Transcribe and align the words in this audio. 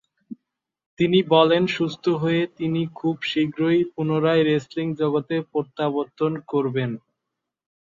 তিনি 0.99 1.19
বলেন 1.33 1.63
সুস্থ 1.75 2.05
হয়ে 2.21 2.41
তিনি 2.57 2.81
খুব 2.95 3.15
শীঘ্রই 3.23 3.81
পুনরায় 3.93 4.43
রেসলিং 4.43 4.87
জগতে 5.01 5.35
প্রত্যাবর্তন 5.51 6.31
করবেন। 6.47 6.91